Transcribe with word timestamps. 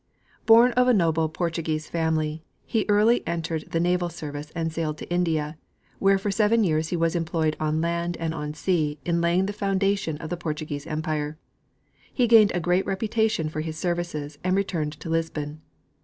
Born 0.47 0.71
of 0.71 0.87
a 0.87 0.95
noble 0.95 1.29
Portuguese 1.29 1.87
family, 1.87 2.43
he 2.65 2.87
early 2.89 3.21
en 3.27 3.43
tered 3.43 3.69
the 3.69 3.79
naval 3.79 4.09
service 4.09 4.51
and 4.55 4.73
sailed 4.73 4.97
to 4.97 5.13
India, 5.13 5.59
where 5.99 6.17
for 6.17 6.31
seven 6.31 6.63
years 6.63 6.87
he 6.87 6.95
was 6.95 7.15
employed 7.15 7.55
on 7.59 7.81
land 7.81 8.17
and 8.17 8.33
on 8.33 8.55
sea 8.55 8.97
in 9.05 9.21
laying 9.21 9.45
the 9.45 9.53
foun 9.53 9.77
dation 9.77 10.19
of 10.19 10.31
the 10.31 10.37
Portuguese 10.37 10.87
empire. 10.87 11.37
He 12.11 12.25
gained 12.25 12.51
a 12.55 12.59
gre^it 12.59 12.85
reputa 12.85 13.29
tion 13.29 13.47
for 13.49 13.61
his 13.61 13.77
services, 13.77 14.39
and 14.43 14.55
returned 14.55 14.93
to 15.01 15.07
Lisbon. 15.07 15.61